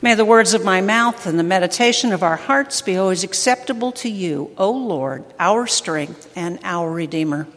May 0.00 0.14
the 0.14 0.24
words 0.24 0.54
of 0.54 0.64
my 0.64 0.80
mouth 0.80 1.26
and 1.26 1.40
the 1.40 1.42
meditation 1.42 2.12
of 2.12 2.22
our 2.22 2.36
hearts 2.36 2.82
be 2.82 2.96
always 2.96 3.24
acceptable 3.24 3.90
to 3.92 4.08
you, 4.08 4.52
O 4.56 4.70
Lord, 4.70 5.24
our 5.40 5.66
strength 5.66 6.32
and 6.36 6.60
our 6.62 6.88
Redeemer. 6.88 7.48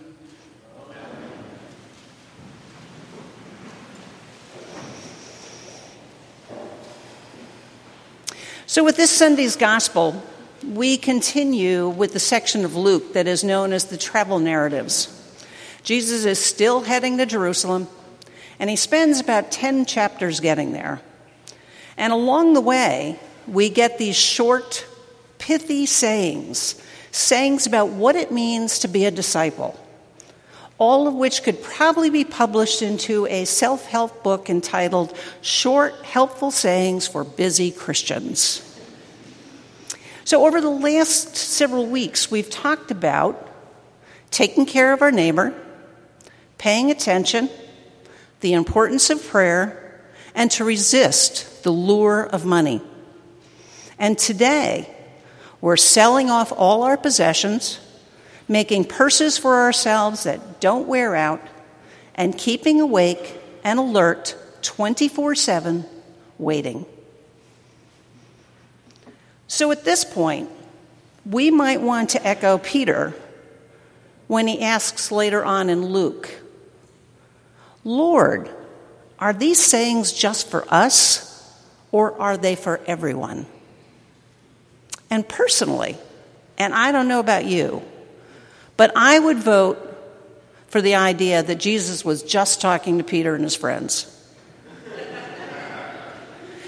So, 8.65 8.83
with 8.83 8.97
this 8.97 9.11
Sunday's 9.11 9.55
Gospel, 9.55 10.23
we 10.65 10.97
continue 10.97 11.89
with 11.89 12.13
the 12.13 12.19
section 12.19 12.65
of 12.65 12.75
Luke 12.75 13.13
that 13.13 13.27
is 13.27 13.43
known 13.43 13.71
as 13.71 13.85
the 13.85 13.97
travel 13.97 14.39
narratives. 14.39 15.15
Jesus 15.83 16.25
is 16.25 16.43
still 16.43 16.81
heading 16.81 17.19
to 17.19 17.27
Jerusalem, 17.27 17.87
and 18.57 18.67
he 18.67 18.75
spends 18.75 19.19
about 19.19 19.51
10 19.51 19.85
chapters 19.85 20.39
getting 20.39 20.71
there. 20.71 21.01
And 22.01 22.11
along 22.11 22.55
the 22.55 22.61
way, 22.61 23.19
we 23.47 23.69
get 23.69 23.99
these 23.99 24.15
short, 24.15 24.87
pithy 25.37 25.85
sayings, 25.85 26.81
sayings 27.11 27.67
about 27.67 27.89
what 27.89 28.15
it 28.15 28.31
means 28.31 28.79
to 28.79 28.87
be 28.87 29.05
a 29.05 29.11
disciple, 29.11 29.79
all 30.79 31.07
of 31.07 31.13
which 31.13 31.43
could 31.43 31.61
probably 31.61 32.09
be 32.09 32.25
published 32.25 32.81
into 32.81 33.27
a 33.27 33.45
self 33.45 33.85
help 33.85 34.23
book 34.23 34.49
entitled 34.49 35.15
Short, 35.41 35.93
Helpful 36.03 36.49
Sayings 36.49 37.07
for 37.07 37.23
Busy 37.23 37.69
Christians. 37.69 38.67
So, 40.23 40.47
over 40.47 40.59
the 40.59 40.71
last 40.71 41.35
several 41.35 41.85
weeks, 41.85 42.31
we've 42.31 42.49
talked 42.49 42.89
about 42.89 43.47
taking 44.31 44.65
care 44.65 44.91
of 44.91 45.03
our 45.03 45.11
neighbor, 45.11 45.53
paying 46.57 46.89
attention, 46.89 47.47
the 48.39 48.53
importance 48.53 49.11
of 49.11 49.23
prayer, 49.23 49.80
and 50.35 50.49
to 50.51 50.63
resist 50.63 51.63
the 51.63 51.71
lure 51.71 52.25
of 52.25 52.45
money. 52.45 52.81
And 53.99 54.17
today, 54.17 54.93
we're 55.59 55.77
selling 55.77 56.29
off 56.29 56.51
all 56.55 56.83
our 56.83 56.97
possessions, 56.97 57.79
making 58.47 58.85
purses 58.85 59.37
for 59.37 59.57
ourselves 59.61 60.23
that 60.23 60.59
don't 60.59 60.87
wear 60.87 61.15
out, 61.15 61.41
and 62.15 62.37
keeping 62.37 62.81
awake 62.81 63.39
and 63.63 63.79
alert 63.79 64.35
24 64.61 65.35
7, 65.35 65.85
waiting. 66.37 66.85
So 69.47 69.71
at 69.71 69.83
this 69.83 70.05
point, 70.05 70.49
we 71.25 71.51
might 71.51 71.81
want 71.81 72.11
to 72.11 72.25
echo 72.25 72.57
Peter 72.57 73.13
when 74.27 74.47
he 74.47 74.61
asks 74.61 75.11
later 75.11 75.43
on 75.43 75.69
in 75.69 75.85
Luke 75.85 76.41
Lord, 77.83 78.49
are 79.21 79.33
these 79.33 79.63
sayings 79.63 80.11
just 80.11 80.49
for 80.49 80.65
us 80.73 81.27
or 81.91 82.19
are 82.19 82.37
they 82.37 82.55
for 82.55 82.81
everyone? 82.87 83.45
And 85.11 85.27
personally, 85.27 85.95
and 86.57 86.73
I 86.73 86.91
don't 86.91 87.07
know 87.07 87.19
about 87.19 87.45
you, 87.45 87.83
but 88.77 88.91
I 88.95 89.19
would 89.19 89.37
vote 89.37 89.87
for 90.69 90.81
the 90.81 90.95
idea 90.95 91.43
that 91.43 91.59
Jesus 91.59 92.03
was 92.03 92.23
just 92.23 92.61
talking 92.61 92.97
to 92.97 93.03
Peter 93.03 93.35
and 93.35 93.43
his 93.43 93.55
friends. 93.55 94.07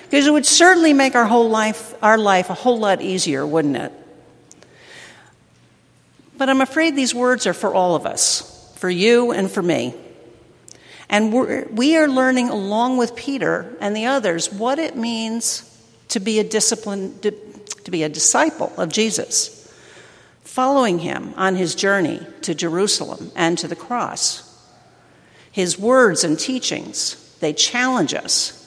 Because 0.04 0.28
it 0.28 0.32
would 0.32 0.46
certainly 0.46 0.94
make 0.94 1.16
our 1.16 1.26
whole 1.26 1.50
life, 1.50 1.96
our 2.04 2.20
life 2.20 2.52
a 2.52 2.54
whole 2.54 2.78
lot 2.78 3.02
easier, 3.02 3.48
wouldn't 3.48 3.78
it? 3.78 3.92
But 6.38 6.50
I'm 6.50 6.62
afraid 6.62 6.96
these 6.96 7.16
words 7.16 7.48
are 7.48 7.54
for 7.54 7.74
all 7.74 7.96
of 7.96 8.06
us, 8.06 8.72
for 8.76 8.92
you 8.92 9.32
and 9.32 9.50
for 9.50 9.64
me. 9.64 9.96
And 11.10 11.34
we're, 11.34 11.68
we 11.68 11.98
are 11.98 12.08
learning 12.08 12.50
along 12.50 12.98
with 12.98 13.16
Peter 13.16 13.76
and 13.80 13.96
the 13.96 14.06
others 14.06 14.52
what 14.52 14.80
it 14.80 14.96
means 14.96 15.70
to 16.10 16.20
be 16.20 16.40
a 16.40 16.44
to 16.44 17.92
be 17.92 18.04
a 18.04 18.10
disciple 18.10 18.72
of 18.78 18.90
Jesus, 18.90 19.74
following 20.44 21.00
him 21.00 21.34
on 21.36 21.56
his 21.56 21.76
journey 21.76 22.26
to 22.42 22.56
Jerusalem 22.56 23.32
and 23.36 23.58
to 23.58 23.68
the 23.68 23.76
cross. 23.76 24.50
His 25.52 25.78
words 25.78 26.24
and 26.24 26.40
teachings, 26.40 27.38
they 27.40 27.54
challenge 27.54 28.14
us, 28.14 28.60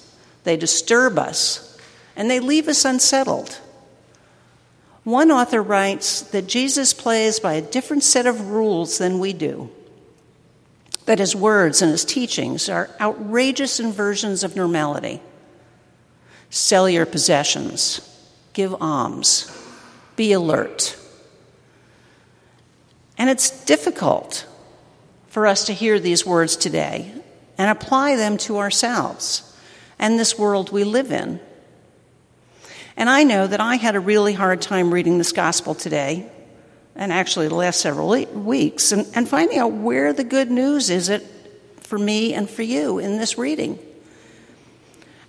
they 0.45 0.57
disturb 0.57 1.19
us, 1.19 1.79
and 2.15 2.31
they 2.31 2.41
leave 2.41 2.69
us 2.69 2.85
unsettled. 2.85 3.59
One 5.05 5.31
author 5.31 5.63
writes 5.63 6.23
that 6.23 6.49
Jesus 6.49 6.93
plays 6.93 7.41
by 7.41 7.55
a 7.55 7.63
different 7.63 8.03
set 8.03 8.27
of 8.27 8.51
rules 8.51 8.99
than 8.99 9.19
we 9.19 9.33
do 9.33 9.71
that 11.07 11.19
his 11.19 11.35
words 11.35 11.83
and 11.83 11.91
his 11.91 12.05
teachings 12.05 12.69
are 12.69 12.91
outrageous 13.01 13.81
inversions 13.81 14.45
of 14.45 14.55
normality. 14.55 15.21
Sell 16.51 16.89
your 16.89 17.07
possessions, 17.07 18.01
give 18.53 18.75
alms, 18.81 19.51
be 20.17 20.33
alert. 20.33 20.97
And 23.19 23.31
it's 23.31 23.65
difficult 23.65 24.47
for 25.29 25.47
us 25.47 25.67
to 25.67 25.73
hear 25.73 25.99
these 25.99 26.27
words 26.27 26.57
today 26.57 27.13
and 27.57 27.71
apply 27.71 28.17
them 28.17 28.37
to 28.37 28.59
ourselves 28.59 29.43
and 29.99 30.19
this 30.19 30.39
world 30.39 30.71
we 30.71 30.85
live 30.85 31.11
in. 31.11 31.41
And 32.97 33.09
I 33.09 33.25
know 33.25 33.47
that 33.47 33.61
I 33.61 33.77
had 33.77 33.95
a 33.95 34.01
really 34.01 34.33
hard 34.33 34.61
time 34.61 34.93
reading 34.93 35.19
this 35.19 35.33
gospel 35.33 35.75
today 35.75 36.31
and 36.97 37.13
actually 37.13 37.49
the 37.49 37.55
last 37.55 37.81
several 37.81 38.09
weeks, 38.09 38.93
and, 38.93 39.07
and 39.15 39.29
finding 39.29 39.59
out 39.59 39.73
where 39.73 40.13
the 40.13 40.25
good 40.25 40.51
news 40.51 40.91
is 40.91 41.09
it 41.09 41.23
for 41.81 41.99
me 41.99 42.35
and 42.35 42.49
for 42.49 42.63
you 42.63 42.99
in 42.99 43.19
this 43.19 43.39
reading. 43.39 43.79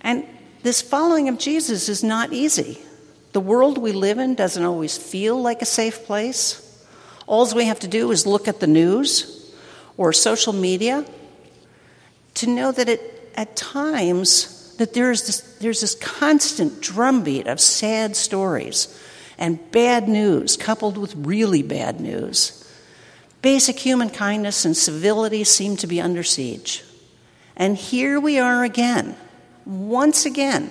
And 0.00 0.26
this 0.62 0.82
following 0.82 1.28
of 1.28 1.38
Jesus 1.38 1.88
is 1.88 2.02
not 2.02 2.32
easy. 2.32 2.78
The 3.32 3.40
world 3.40 3.78
we 3.78 3.92
live 3.92 4.18
in 4.18 4.34
doesn't 4.34 4.64
always 4.64 4.96
feel 4.96 5.40
like 5.40 5.62
a 5.62 5.66
safe 5.66 6.04
place. 6.04 6.64
All 7.26 7.46
we 7.54 7.66
have 7.66 7.80
to 7.80 7.88
do 7.88 8.10
is 8.10 8.26
look 8.26 8.48
at 8.48 8.58
the 8.58 8.66
news 8.66 9.54
or 9.96 10.12
social 10.12 10.52
media 10.52 11.04
to 12.34 12.46
know 12.46 12.72
that 12.72 12.88
it, 12.88 13.32
at 13.34 13.54
times 13.54 14.74
that 14.78 14.94
there's 14.94 15.26
this, 15.26 15.40
there's 15.58 15.80
this 15.80 15.94
constant 15.96 16.80
drumbeat 16.80 17.46
of 17.46 17.60
sad 17.60 18.16
stories 18.16 18.98
and 19.38 19.70
bad 19.70 20.08
news 20.08 20.56
coupled 20.56 20.98
with 20.98 21.14
really 21.14 21.62
bad 21.62 22.00
news. 22.00 22.64
Basic 23.40 23.78
human 23.78 24.10
kindness 24.10 24.64
and 24.64 24.76
civility 24.76 25.44
seem 25.44 25.76
to 25.76 25.86
be 25.86 26.00
under 26.00 26.22
siege. 26.24 26.84
And 27.56 27.76
here 27.76 28.18
we 28.18 28.38
are 28.38 28.64
again, 28.64 29.16
once 29.64 30.26
again, 30.26 30.70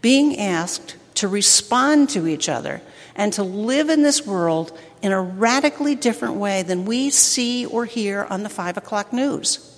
being 0.00 0.38
asked 0.38 0.96
to 1.16 1.28
respond 1.28 2.08
to 2.10 2.26
each 2.26 2.48
other 2.48 2.80
and 3.14 3.32
to 3.34 3.42
live 3.42 3.90
in 3.90 4.02
this 4.02 4.26
world 4.26 4.76
in 5.02 5.12
a 5.12 5.20
radically 5.20 5.94
different 5.94 6.34
way 6.34 6.62
than 6.62 6.84
we 6.84 7.10
see 7.10 7.66
or 7.66 7.84
hear 7.84 8.26
on 8.30 8.42
the 8.42 8.48
five 8.48 8.76
o'clock 8.76 9.12
news. 9.12 9.68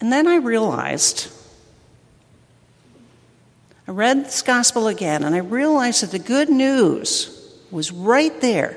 And 0.00 0.12
then 0.12 0.28
I 0.28 0.36
realized 0.36 1.28
I 3.88 3.92
read 3.92 4.24
this 4.24 4.42
gospel 4.42 4.88
again 4.88 5.22
and 5.22 5.34
I 5.34 5.38
realized 5.38 6.02
that 6.02 6.10
the 6.10 6.18
good 6.18 6.48
news 6.48 7.32
was 7.70 7.92
right 7.92 8.40
there, 8.40 8.76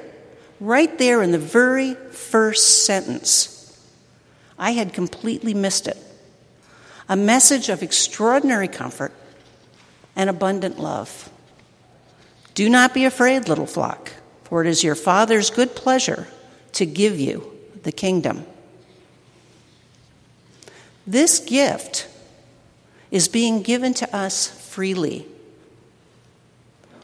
right 0.59 0.95
there 0.97 1.23
in 1.23 1.31
the 1.31 1.39
very 1.39 1.95
first 1.95 2.85
sentence. 2.85 3.55
I 4.57 4.71
had 4.71 4.93
completely 4.93 5.53
missed 5.53 5.87
it. 5.87 5.97
A 7.07 7.15
message 7.15 7.69
of 7.69 7.81
extraordinary 7.81 8.67
comfort 8.67 9.11
and 10.15 10.29
abundant 10.29 10.79
love. 10.79 11.31
Do 12.53 12.69
not 12.69 12.93
be 12.93 13.05
afraid, 13.05 13.47
little 13.47 13.65
flock, 13.65 14.11
for 14.43 14.61
it 14.61 14.67
is 14.67 14.83
your 14.83 14.95
Father's 14.95 15.49
good 15.49 15.75
pleasure 15.75 16.27
to 16.73 16.85
give 16.85 17.19
you 17.19 17.51
the 17.83 17.91
kingdom. 17.91 18.45
This 21.07 21.39
gift 21.39 22.07
is 23.09 23.27
being 23.27 23.63
given 23.63 23.95
to 23.95 24.15
us 24.15 24.58
freely 24.69 25.25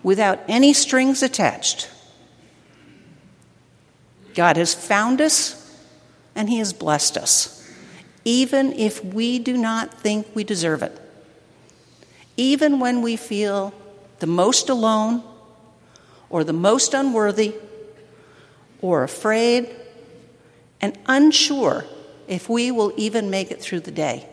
without 0.04 0.40
any 0.48 0.72
strings 0.72 1.24
attached. 1.24 1.90
God 4.36 4.56
has 4.56 4.74
found 4.76 5.20
us 5.20 5.62
and 6.36 6.48
He 6.48 6.60
has 6.60 6.74
blessed 6.74 7.18
us, 7.18 7.68
even 8.24 8.72
if 8.74 9.04
we 9.04 9.40
do 9.40 9.58
not 9.58 9.94
think 9.94 10.28
we 10.36 10.44
deserve 10.44 10.84
it. 10.84 11.02
Even 12.38 12.80
when 12.80 13.02
we 13.02 13.16
feel 13.16 13.74
the 14.20 14.28
most 14.28 14.70
alone 14.70 15.24
or 16.30 16.44
the 16.44 16.54
most 16.54 16.94
unworthy 16.94 17.56
or 18.82 19.04
afraid 19.04 19.76
and 20.82 20.98
unsure 21.08 21.86
if 22.28 22.48
we 22.48 22.70
will 22.70 22.94
even 22.96 23.30
make 23.30 23.50
it 23.50 23.60
through 23.62 23.80
the 23.80 23.92
day. 23.92 24.30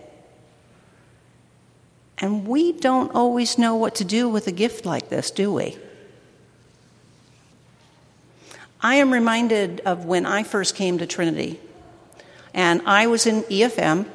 And 2.18 2.46
we 2.46 2.72
don't 2.72 3.14
always 3.14 3.58
know 3.58 3.76
what 3.76 3.96
to 3.96 4.04
do 4.04 4.28
with 4.28 4.46
a 4.46 4.52
gift 4.52 4.86
like 4.86 5.08
this, 5.08 5.30
do 5.30 5.52
we? 5.52 5.76
I 8.80 8.96
am 8.96 9.12
reminded 9.12 9.80
of 9.80 10.04
when 10.04 10.26
I 10.26 10.42
first 10.42 10.74
came 10.74 10.98
to 10.98 11.06
Trinity, 11.06 11.60
and 12.52 12.82
I 12.84 13.06
was 13.06 13.26
in 13.26 13.42
EFM, 13.44 14.06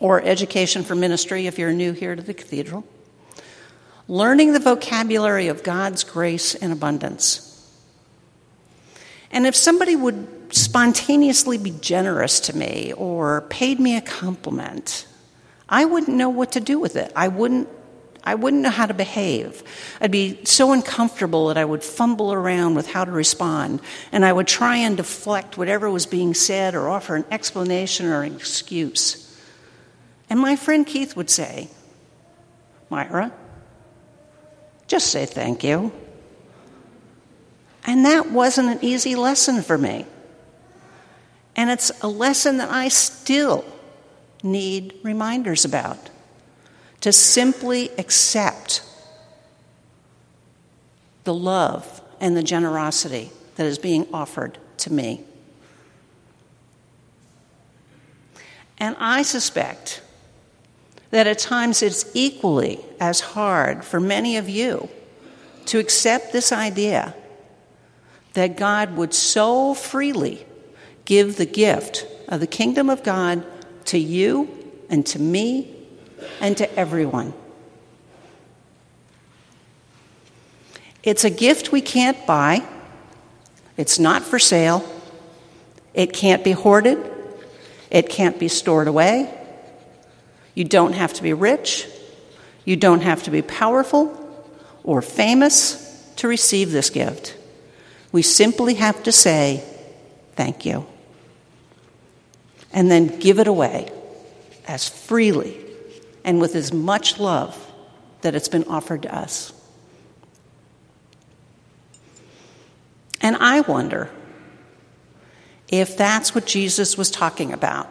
or 0.00 0.20
education 0.22 0.82
for 0.82 0.94
ministry 0.94 1.46
if 1.46 1.58
you're 1.58 1.72
new 1.72 1.92
here 1.92 2.14
to 2.16 2.22
the 2.22 2.34
cathedral. 2.34 2.84
Learning 4.08 4.52
the 4.52 4.58
vocabulary 4.58 5.48
of 5.48 5.62
God's 5.62 6.04
grace 6.04 6.54
and 6.54 6.72
abundance. 6.72 7.50
And 9.30 9.46
if 9.46 9.56
somebody 9.56 9.96
would 9.96 10.54
spontaneously 10.54 11.58
be 11.58 11.70
generous 11.70 12.40
to 12.40 12.56
me 12.56 12.92
or 12.92 13.42
paid 13.42 13.80
me 13.80 13.96
a 13.96 14.00
compliment, 14.00 15.06
I 15.68 15.84
wouldn't 15.84 16.16
know 16.16 16.28
what 16.28 16.52
to 16.52 16.60
do 16.60 16.78
with 16.78 16.96
it. 16.96 17.12
I 17.16 17.28
wouldn't 17.28 17.68
I 18.26 18.36
wouldn't 18.36 18.62
know 18.62 18.70
how 18.70 18.86
to 18.86 18.94
behave. 18.94 19.62
I'd 20.00 20.10
be 20.10 20.42
so 20.44 20.72
uncomfortable 20.72 21.48
that 21.48 21.58
I 21.58 21.64
would 21.64 21.84
fumble 21.84 22.32
around 22.32 22.74
with 22.74 22.86
how 22.86 23.04
to 23.04 23.10
respond, 23.10 23.82
and 24.12 24.24
I 24.24 24.32
would 24.32 24.46
try 24.46 24.78
and 24.78 24.96
deflect 24.96 25.58
whatever 25.58 25.90
was 25.90 26.06
being 26.06 26.32
said 26.32 26.74
or 26.74 26.88
offer 26.88 27.16
an 27.16 27.26
explanation 27.30 28.06
or 28.06 28.22
an 28.22 28.34
excuse. 28.34 29.20
And 30.30 30.40
my 30.40 30.56
friend 30.56 30.86
Keith 30.86 31.14
would 31.16 31.28
say, 31.28 31.68
Myra, 32.88 33.30
just 34.86 35.08
say 35.08 35.26
thank 35.26 35.62
you. 35.62 35.92
And 37.86 38.06
that 38.06 38.30
wasn't 38.30 38.70
an 38.70 38.78
easy 38.80 39.16
lesson 39.16 39.60
for 39.60 39.76
me. 39.76 40.06
And 41.56 41.68
it's 41.68 41.92
a 42.02 42.08
lesson 42.08 42.56
that 42.56 42.70
I 42.70 42.88
still 42.88 43.66
need 44.44 44.94
reminders 45.02 45.64
about 45.64 46.10
to 47.00 47.12
simply 47.12 47.90
accept 47.98 48.82
the 51.24 51.34
love 51.34 52.02
and 52.20 52.36
the 52.36 52.42
generosity 52.42 53.30
that 53.56 53.66
is 53.66 53.78
being 53.78 54.06
offered 54.12 54.58
to 54.78 54.92
me. 54.92 55.24
And 58.78 58.96
I 58.98 59.22
suspect 59.22 60.02
that 61.10 61.26
at 61.26 61.38
times 61.38 61.82
it's 61.82 62.10
equally 62.14 62.84
as 63.00 63.20
hard 63.20 63.84
for 63.84 64.00
many 64.00 64.36
of 64.36 64.48
you 64.48 64.88
to 65.66 65.78
accept 65.78 66.32
this 66.32 66.52
idea 66.52 67.14
that 68.34 68.56
God 68.56 68.96
would 68.96 69.14
so 69.14 69.74
freely 69.74 70.44
give 71.04 71.36
the 71.36 71.46
gift 71.46 72.06
of 72.28 72.40
the 72.40 72.46
kingdom 72.46 72.90
of 72.90 73.02
God 73.02 73.44
to 73.86 73.98
you 73.98 74.48
and 74.88 75.04
to 75.06 75.18
me 75.18 75.74
and 76.40 76.56
to 76.56 76.78
everyone. 76.78 77.32
It's 81.02 81.24
a 81.24 81.30
gift 81.30 81.70
we 81.70 81.80
can't 81.80 82.26
buy. 82.26 82.66
It's 83.76 83.98
not 83.98 84.22
for 84.22 84.38
sale. 84.38 84.88
It 85.92 86.12
can't 86.12 86.42
be 86.42 86.52
hoarded. 86.52 86.98
It 87.90 88.08
can't 88.08 88.38
be 88.38 88.48
stored 88.48 88.88
away. 88.88 89.32
You 90.54 90.64
don't 90.64 90.94
have 90.94 91.12
to 91.14 91.22
be 91.22 91.32
rich. 91.32 91.86
You 92.64 92.76
don't 92.76 93.02
have 93.02 93.24
to 93.24 93.30
be 93.30 93.42
powerful 93.42 94.20
or 94.82 95.02
famous 95.02 95.80
to 96.16 96.28
receive 96.28 96.72
this 96.72 96.90
gift. 96.90 97.36
We 98.12 98.22
simply 98.22 98.74
have 98.74 99.02
to 99.02 99.12
say, 99.12 99.62
Thank 100.36 100.64
you. 100.64 100.86
And 102.74 102.90
then 102.90 103.18
give 103.18 103.38
it 103.38 103.46
away 103.46 103.90
as 104.68 104.86
freely 104.86 105.56
and 106.24 106.40
with 106.40 106.54
as 106.54 106.72
much 106.72 107.18
love 107.18 107.72
that 108.22 108.34
it's 108.34 108.48
been 108.48 108.64
offered 108.64 109.02
to 109.02 109.14
us. 109.14 109.52
And 113.20 113.36
I 113.36 113.60
wonder 113.60 114.10
if 115.68 115.96
that's 115.96 116.34
what 116.34 116.46
Jesus 116.46 116.98
was 116.98 117.10
talking 117.10 117.52
about 117.52 117.88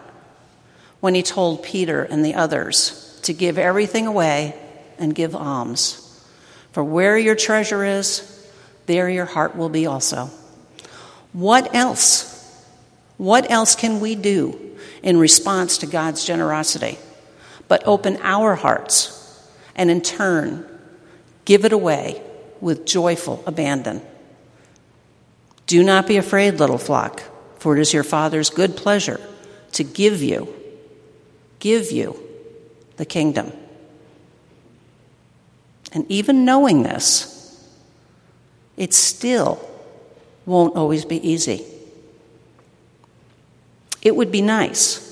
when 0.99 1.15
he 1.15 1.23
told 1.23 1.63
Peter 1.63 2.03
and 2.03 2.23
the 2.23 2.35
others 2.35 3.19
to 3.23 3.33
give 3.33 3.57
everything 3.57 4.05
away 4.05 4.55
and 4.97 5.15
give 5.15 5.35
alms. 5.35 5.99
For 6.71 6.83
where 6.83 7.17
your 7.17 7.35
treasure 7.35 7.83
is, 7.83 8.29
there 8.85 9.09
your 9.09 9.25
heart 9.25 9.55
will 9.55 9.69
be 9.69 9.85
also. 9.85 10.29
What 11.31 11.73
else? 11.73 12.32
What 13.17 13.49
else 13.49 13.75
can 13.75 13.99
we 13.99 14.15
do 14.15 14.77
in 15.01 15.17
response 15.17 15.77
to 15.79 15.87
God's 15.87 16.25
generosity? 16.25 16.97
but 17.67 17.81
open 17.87 18.19
our 18.21 18.55
hearts 18.55 19.19
and 19.75 19.89
in 19.89 20.01
turn 20.01 20.63
give 21.45 21.65
it 21.65 21.73
away 21.73 22.21
with 22.61 22.85
joyful 22.85 23.43
abandon. 23.47 24.01
Do 25.65 25.83
not 25.83 26.07
be 26.07 26.17
afraid, 26.17 26.59
little 26.59 26.77
flock, 26.77 27.23
for 27.57 27.75
it 27.75 27.81
is 27.81 27.91
your 27.91 28.03
Father's 28.03 28.51
good 28.51 28.77
pleasure 28.77 29.19
to 29.71 29.83
give 29.83 30.21
you, 30.21 30.53
give 31.59 31.91
you 31.91 32.15
the 32.97 33.05
kingdom. 33.05 33.51
And 35.91 36.05
even 36.11 36.45
knowing 36.45 36.83
this, 36.83 37.67
it 38.77 38.93
still 38.93 39.67
won't 40.45 40.75
always 40.75 41.05
be 41.05 41.27
easy. 41.27 41.65
It 44.03 44.15
would 44.15 44.31
be 44.31 44.41
nice 44.41 45.09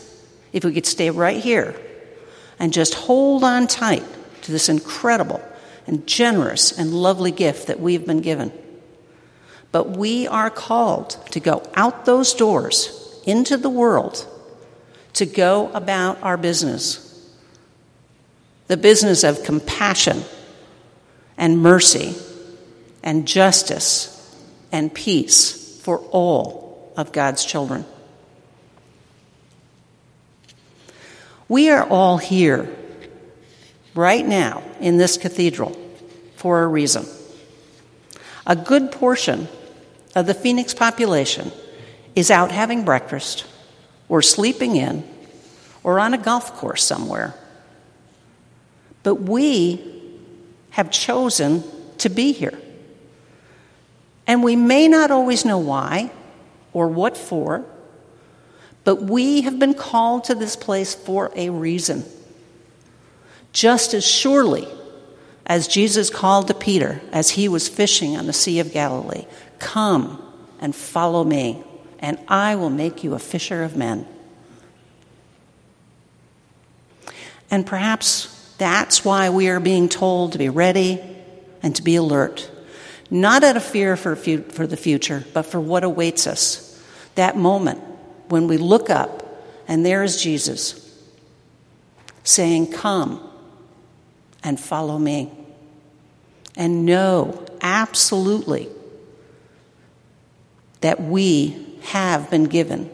if 0.54 0.64
we 0.64 0.74
could 0.74 0.86
stay 0.86 1.10
right 1.10 1.42
here 1.42 1.76
and 2.60 2.72
just 2.72 2.94
hold 2.94 3.44
on 3.44 3.66
tight 3.66 4.04
to 4.44 4.52
this 4.52 4.70
incredible 4.70 5.42
and 5.88 6.06
generous 6.06 6.78
and 6.78 6.94
lovely 6.94 7.32
gift 7.32 7.68
that 7.68 7.80
we've 7.80 8.06
been 8.06 8.22
given. 8.22 8.52
But 9.72 9.98
we 9.98 10.28
are 10.28 10.50
called 10.50 11.18
to 11.32 11.40
go 11.40 11.64
out 11.74 12.06
those 12.06 12.34
doors 12.34 13.20
into 13.26 13.58
the 13.58 13.70
world 13.70 14.28
to 15.14 15.26
go 15.26 15.72
about 15.74 16.22
our 16.22 16.38
business 16.38 17.08
the 18.68 18.78
business 18.78 19.26
of 19.26 19.44
compassion 19.44 20.24
and 21.38 21.58
mercy 21.58 22.16
and 23.04 23.28
justice 23.28 24.18
and 24.72 24.94
peace 24.94 25.78
for 25.82 25.98
all 26.12 26.94
of 26.96 27.12
God's 27.12 27.44
children. 27.44 27.84
We 31.52 31.70
are 31.70 31.84
all 31.84 32.18
here 32.18 32.74
right 33.94 34.26
now 34.26 34.64
in 34.80 34.98
this 34.98 35.18
cathedral 35.18 35.78
for 36.38 36.64
a 36.64 36.68
reason. 36.68 37.06
A 38.48 38.56
good 38.56 38.94
portion 38.94 39.50
of 40.16 40.28
the 40.28 40.34
Phoenix 40.34 40.74
population 40.74 41.52
is 42.16 42.32
out 42.32 42.52
having 42.52 42.86
breakfast 42.86 43.46
or 44.08 44.22
sleeping 44.22 44.78
in 44.78 45.04
or 45.84 46.00
on 46.00 46.14
a 46.14 46.18
golf 46.18 46.54
course 46.54 46.86
somewhere. 46.86 47.36
But 49.04 49.16
we 49.16 49.84
have 50.70 50.90
chosen 50.90 51.66
to 51.98 52.08
be 52.08 52.32
here. 52.32 52.58
And 54.26 54.42
we 54.42 54.56
may 54.56 54.88
not 54.88 55.12
always 55.12 55.44
know 55.44 55.58
why 55.58 56.14
or 56.72 56.88
what 56.88 57.18
for, 57.18 57.66
but 58.84 59.04
we 59.04 59.42
have 59.42 59.60
been 59.60 59.74
called 59.74 60.26
to 60.26 60.36
this 60.36 60.56
place 60.56 60.94
for 60.94 61.32
a 61.36 61.50
reason. 61.50 62.04
Just 63.54 63.94
as 63.94 64.06
surely 64.06 64.68
as 65.46 65.68
Jesus 65.68 66.10
called 66.10 66.48
to 66.48 66.54
Peter 66.54 67.02
as 67.12 67.32
he 67.32 67.48
was 67.48 67.68
fishing 67.68 68.16
on 68.16 68.26
the 68.26 68.34
Sea 68.34 68.60
of 68.60 68.72
Galilee 68.72 69.26
Come 69.60 70.20
and 70.60 70.76
follow 70.76 71.24
me, 71.24 71.64
and 72.00 72.18
I 72.28 72.56
will 72.56 72.72
make 72.72 73.04
you 73.04 73.14
a 73.14 73.20
fisher 73.20 73.64
of 73.64 73.78
men. 73.78 74.08
And 77.52 77.66
perhaps 77.66 78.56
that's 78.58 79.06
why 79.06 79.30
we 79.30 79.50
are 79.50 79.60
being 79.60 79.88
told 79.88 80.32
to 80.32 80.40
be 80.40 80.50
ready 80.50 81.00
and 81.62 81.76
to 81.76 81.84
be 81.84 81.96
alert, 81.96 82.50
not 83.12 83.44
out 83.44 83.56
of 83.56 83.64
fear 83.64 83.96
for, 83.96 84.16
for 84.16 84.66
the 84.66 84.78
future, 84.78 85.26
but 85.34 85.44
for 85.44 85.60
what 85.60 85.84
awaits 85.84 86.26
us. 86.26 86.82
That 87.16 87.38
moment 87.38 87.84
when 88.32 88.48
we 88.48 88.58
look 88.58 88.90
up 88.90 89.22
and 89.68 89.86
there 89.86 90.04
is 90.04 90.22
Jesus 90.22 90.78
saying, 92.24 92.72
Come 92.72 93.22
and 94.44 94.60
follow 94.60 94.98
me. 94.98 95.32
And 96.56 96.86
know 96.86 97.46
absolutely 97.62 98.68
that 100.82 101.02
we 101.02 101.78
have 101.84 102.30
been 102.30 102.46
given 102.46 102.90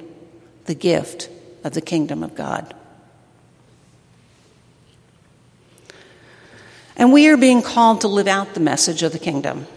the 0.66 0.76
gift 0.76 1.30
of 1.64 1.74
the 1.74 1.82
kingdom 1.82 2.24
of 2.24 2.36
God. 2.36 2.74
And 6.96 7.14
we 7.14 7.28
are 7.30 7.38
being 7.38 7.62
called 7.62 8.02
to 8.02 8.08
live 8.08 8.28
out 8.28 8.54
the 8.54 8.60
message 8.60 9.04
of 9.04 9.12
the 9.12 9.20
kingdom. 9.20 9.68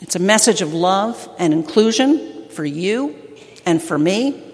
It's 0.00 0.16
a 0.16 0.20
message 0.20 0.60
of 0.60 0.74
love 0.74 1.28
and 1.38 1.52
inclusion 1.52 2.48
for 2.50 2.64
you 2.64 3.16
and 3.64 3.82
for 3.82 3.98
me 3.98 4.47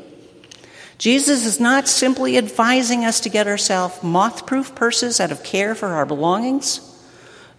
Jesus 0.99 1.45
is 1.45 1.61
not 1.61 1.89
simply 1.89 2.39
advising 2.39 3.05
us 3.05 3.21
to 3.21 3.29
get 3.29 3.47
ourselves 3.47 4.03
moth 4.03 4.47
proof 4.47 4.75
purses 4.75 5.21
out 5.21 5.33
of 5.33 5.43
care 5.43 5.75
for 5.75 5.89
our 5.89 6.07
belongings, 6.07 6.81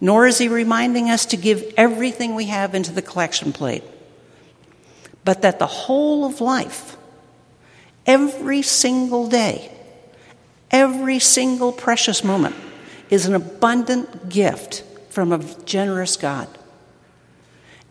nor 0.00 0.26
is 0.26 0.38
he 0.38 0.48
reminding 0.48 1.10
us 1.10 1.26
to 1.26 1.36
give 1.36 1.74
everything 1.76 2.34
we 2.34 2.46
have 2.46 2.74
into 2.74 2.92
the 2.92 3.02
collection 3.02 3.52
plate, 3.52 3.84
but 5.24 5.42
that 5.42 5.58
the 5.58 5.66
whole 5.66 6.24
of 6.24 6.40
life, 6.40 6.96
every 8.06 8.62
single 8.62 9.28
day, 9.28 9.70
Every 10.70 11.18
single 11.18 11.72
precious 11.72 12.24
moment 12.24 12.56
is 13.08 13.26
an 13.26 13.34
abundant 13.34 14.28
gift 14.28 14.82
from 15.10 15.32
a 15.32 15.38
generous 15.64 16.16
God. 16.16 16.48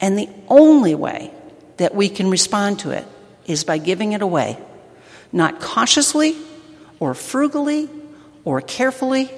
And 0.02 0.18
the 0.18 0.30
only 0.50 0.94
way 0.94 1.32
that 1.78 1.96
we 1.96 2.10
can 2.10 2.30
respond 2.30 2.80
to 2.80 2.92
it 2.92 3.08
is 3.48 3.64
by 3.64 3.78
giving 3.78 4.12
it 4.12 4.22
away, 4.22 4.58
not 5.36 5.60
cautiously 5.60 6.38
or 7.00 7.14
frugally 7.14 7.90
or 8.46 8.62
carefully, 8.62 9.30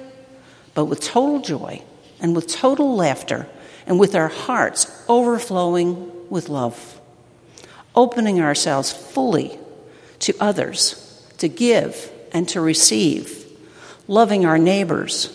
but 0.72 0.84
with 0.84 1.00
total 1.00 1.40
joy 1.40 1.82
and 2.20 2.36
with 2.36 2.46
total 2.46 2.94
laughter 2.94 3.48
and 3.84 3.98
with 3.98 4.14
our 4.14 4.28
hearts 4.28 5.04
overflowing 5.08 6.30
with 6.30 6.48
love, 6.48 7.00
opening 7.96 8.40
ourselves 8.40 8.92
fully 8.92 9.58
to 10.20 10.32
others 10.38 11.26
to 11.38 11.48
give 11.48 12.12
and 12.32 12.48
to 12.48 12.60
receive, 12.60 13.46
loving 14.06 14.46
our 14.46 14.58
neighbors, 14.58 15.34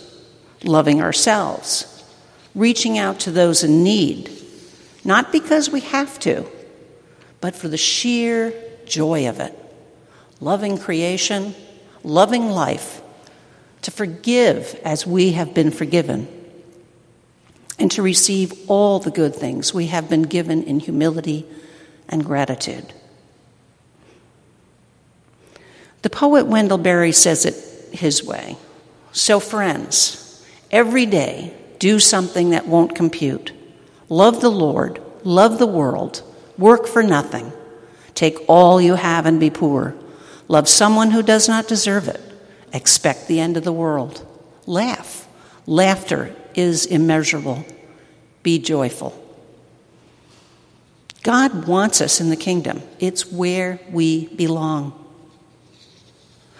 loving 0.64 1.02
ourselves, 1.02 2.06
reaching 2.56 2.98
out 2.98 3.20
to 3.20 3.32
those 3.32 3.66
in 3.66 3.84
need, 3.84 4.32
not 5.04 5.32
because 5.32 5.70
we 5.70 5.82
have 5.82 6.18
to, 6.20 6.46
but 7.42 7.54
for 7.54 7.68
the 7.68 7.78
sheer 7.78 8.54
joy 8.86 9.28
of 9.28 9.42
it, 9.42 9.58
loving 10.44 10.78
creation, 10.78 11.56
loving 12.04 12.50
life, 12.50 13.02
to 13.82 13.92
forgive 13.92 14.80
as 14.84 15.08
we 15.08 15.32
have 15.32 15.54
been 15.54 15.72
forgiven, 15.72 16.28
and 17.80 17.90
to 17.92 18.02
receive 18.02 18.54
all 18.70 19.00
the 19.00 19.12
good 19.12 19.36
things 19.36 19.74
we 19.74 19.88
have 19.88 20.10
been 20.10 20.24
given 20.24 20.64
in 20.64 20.80
humility 20.80 21.46
and 22.10 22.26
gratitude. 22.26 22.94
The 26.02 26.10
poet 26.10 26.46
Wendell 26.46 26.78
Berry 26.78 27.14
says 27.14 27.46
it 27.46 27.98
his 27.98 28.24
way. 28.24 28.58
So, 29.14 29.40
friends, 29.40 30.46
every 30.70 31.06
day 31.06 31.54
do 31.80 32.00
something 32.00 32.50
that 32.50 32.68
won't 32.68 32.96
compute. 32.96 33.54
Love 34.10 34.42
the 34.42 34.52
Lord, 34.52 35.02
love 35.24 35.60
the 35.60 35.68
world, 35.68 36.22
work 36.58 36.88
for 36.88 37.04
nothing. 37.04 37.54
Take 38.14 38.38
all 38.48 38.82
you 38.82 38.96
have 38.96 39.26
and 39.26 39.40
be 39.40 39.50
poor. 39.50 39.96
Love 40.48 40.68
someone 40.68 41.12
who 41.12 41.24
does 41.24 41.48
not 41.48 41.68
deserve 41.68 42.08
it. 42.08 42.22
Expect 42.74 43.28
the 43.28 43.40
end 43.40 43.58
of 43.58 43.64
the 43.64 43.74
world. 43.74 44.26
Laugh. 44.66 45.28
Laughter 45.66 46.36
is 46.56 46.86
immeasurable. 46.86 47.66
Be 48.42 48.60
joyful. 48.60 49.20
God 51.24 51.68
wants 51.68 52.02
us 52.02 52.20
in 52.20 52.30
the 52.30 52.36
kingdom, 52.36 52.82
it's 53.00 53.32
where 53.32 53.80
we 53.90 54.28
belong. 54.28 55.00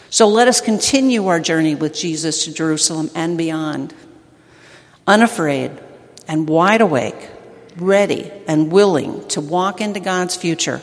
So 0.10 0.28
let 0.28 0.48
us 0.48 0.62
continue 0.62 1.28
our 1.28 1.40
journey 1.40 1.76
with 1.76 1.94
Jesus 1.94 2.46
to 2.46 2.54
Jerusalem 2.54 3.10
and 3.14 3.38
beyond, 3.38 3.94
unafraid 5.06 5.72
and 6.28 6.48
wide 6.48 6.82
awake, 6.82 7.30
ready 7.78 8.32
and 8.48 8.72
willing 8.72 9.28
to 9.30 9.42
walk 9.42 9.82
into 9.82 10.00
God's 10.00 10.36
future, 10.36 10.82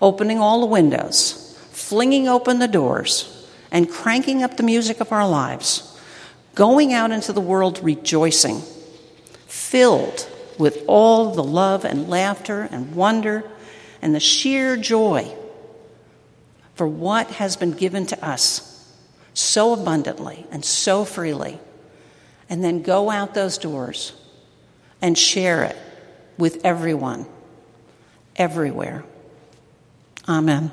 opening 0.00 0.40
all 0.40 0.60
the 0.60 0.66
windows, 0.66 1.45
flinging 1.86 2.26
open 2.26 2.58
the 2.58 2.66
doors, 2.66 3.46
and 3.70 3.88
cranking 3.88 4.42
up 4.42 4.56
the 4.56 4.62
music 4.64 5.00
of 5.00 5.12
our 5.12 5.28
lives, 5.28 5.96
going 6.56 6.92
out 6.92 7.12
into 7.12 7.32
the 7.32 7.40
world 7.40 7.78
rejoicing, 7.80 8.60
filled 9.46 10.28
with 10.58 10.82
all 10.88 11.32
the 11.32 11.44
love 11.44 11.84
and 11.84 12.08
laughter 12.08 12.62
and 12.72 12.96
wonder 12.96 13.44
and 14.02 14.12
the 14.12 14.20
sheer 14.20 14.76
joy 14.76 15.32
for 16.74 16.88
what 16.88 17.28
has 17.28 17.56
been 17.56 17.70
given 17.70 18.04
to 18.04 18.24
us 18.24 18.92
so 19.32 19.72
abundantly 19.72 20.44
and 20.50 20.64
so 20.64 21.04
freely, 21.04 21.60
and 22.48 22.64
then 22.64 22.82
go 22.82 23.10
out 23.10 23.32
those 23.32 23.58
doors 23.58 24.12
and 25.00 25.16
share 25.16 25.62
it 25.62 25.76
with 26.36 26.64
everyone, 26.64 27.26
everywhere. 28.34 29.04
Amen. 30.28 30.72